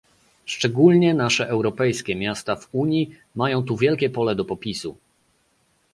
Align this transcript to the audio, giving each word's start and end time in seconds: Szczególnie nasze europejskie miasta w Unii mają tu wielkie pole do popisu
Szczególnie 0.45 1.13
nasze 1.13 1.47
europejskie 1.47 2.15
miasta 2.15 2.55
w 2.55 2.69
Unii 2.71 3.15
mają 3.35 3.63
tu 3.63 3.77
wielkie 3.77 4.09
pole 4.09 4.35
do 4.35 4.45
popisu 4.45 4.97